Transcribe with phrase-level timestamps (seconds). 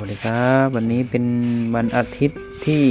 [0.00, 1.24] วัสดีครับ วันนี้เป็น
[1.74, 2.84] วันอาทิตย์ที่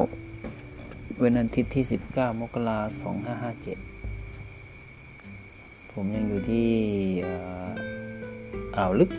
[0.00, 6.70] 19 วันอาทิตย์ที่ 19 มกราคม 2557 ผมยังอยู่ที่
[8.76, 9.10] อ่าวลึก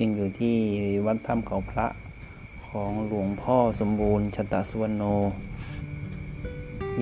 [0.00, 0.56] ยังอยู่ที่
[1.06, 1.86] วัดถ้ำเขาพระ
[2.66, 5.02] ของหลวงพ่อสมบูรณ์ชตสุวรรณโน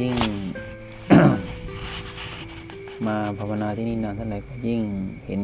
[0.00, 0.14] ยิ่ง
[3.06, 4.82] มาภาวนาที่นี่นานเท่าไหร่ก็ยิ่ง
[5.26, 5.42] เห็น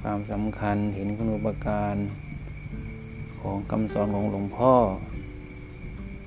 [0.00, 1.96] ความสำคัญเห็นคุณอุปการ
[3.40, 4.74] ของคำสอนของหลวงพ่อ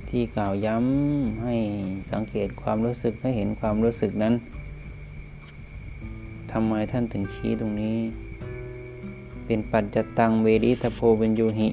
[0.10, 1.56] ที่กล่าวย้ำให้
[2.12, 4.34] สังเกตความรู้สึกให้เห็นความรู้สึกนั้น
[6.52, 7.98] ทำไมท่านถึงชี้ตรงนี้
[9.46, 11.70] เป็นปัจจตังเวริทโพเวนยูหิ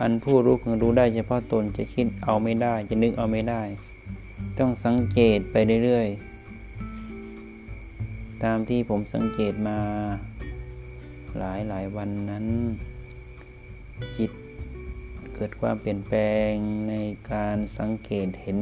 [0.00, 3.62] อันผู้รู้คือรู้ได้เฉพาะตนจะคิดเอาไม่ได้ จะนึกเอาไม่ได้
[4.58, 9.78] ต้องสังเกตไปเรื่อยๆ ตามที่ผมสังเกตมา
[11.38, 12.46] หลายหลายวันนั้น
[14.16, 14.30] จิต
[15.34, 16.18] เกิดความเปลี่ยนแปล
[16.50, 16.52] ง
[16.88, 16.94] ใน
[17.32, 18.56] การสังเกตเห็น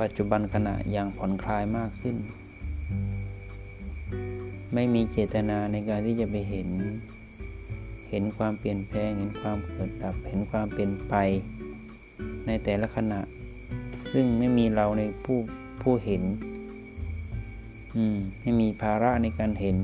[0.00, 2.16] ปัจจุบันขณะอย่างผ่อนคลายมากขึ้น
[4.74, 6.68] ไม่มีเจตนาในการที่จะไปเห็น
[8.10, 11.14] เห็นความเปลี่ยนแปลงเห็นความเกิดดับเห็นความเป็นไป
[12.46, 13.20] ในแต่ละขณะ
[14.10, 15.38] ซึ่งไม่มีเราในผู้
[15.82, 16.22] ผู้เห็น
[17.96, 19.76] อืมไม่มีภาระในการเห็น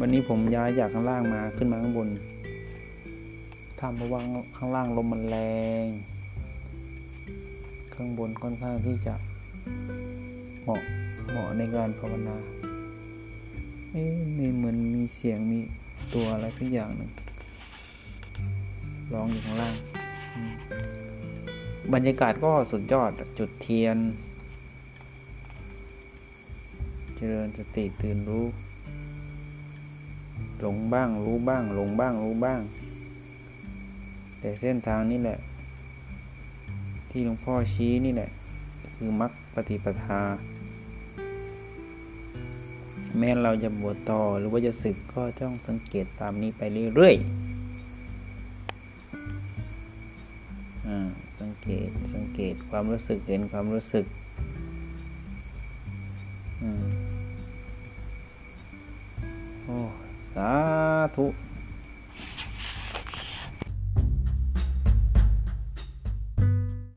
[0.00, 2.08] วันนี้ผมย้ายจากข้างล่างมาขึ้นมาข้างบน
[3.80, 4.20] ทำเพราะว่า
[4.56, 5.36] ข้างล่างลมมันแร
[5.84, 5.86] ง
[7.94, 9.14] ข้างบนค่อนข้างที่จะ
[10.62, 10.80] เหมาะ
[11.30, 12.36] เหมาะในการภาวนา
[13.90, 15.58] เอ๊ะมีเหมือนมีเสียงมี
[16.14, 17.10] ตัวอะไรสักอย่างหนึ่ง
[19.12, 19.74] ร้องอยู่ข้างล่าง
[21.94, 23.98] บรรยากาศก็สุดยอดจุดเทียน
[27.16, 28.46] เจริญสติตื่นรู้
[30.60, 32.60] หลงบ้างรู้บ้าง หลงบ้างรู้บ้าง
[34.38, 35.38] แต่เส้นทางนี่แหละ
[37.10, 38.30] ที่หลวงพ่อชี้นี่แหละ
[38.96, 40.20] คือมรรคปฏิปทา
[43.18, 46.62] แม้เราจะบวชต่อหรือว่าจะศึกก็ต้องสังเกตตามนี้ไป
[46.94, 47.26] เรื่อยๆ
[51.40, 54.04] สังเกตสังเกตความรู้สึกเห็นความรู้สึก
[61.16, 61.34] 出